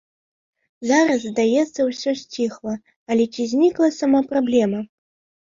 Зараз, 0.91 1.21
здаецца, 1.33 1.77
усё 1.89 2.11
сціхла, 2.21 2.73
але 3.11 3.23
ці 3.37 3.47
знікла 3.53 3.93
сама 3.99 4.25
праблема? 4.35 4.79